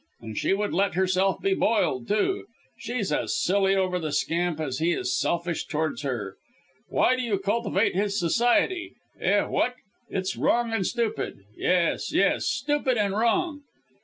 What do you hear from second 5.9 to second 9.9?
her. Why do you cultivate his society? Eh, what?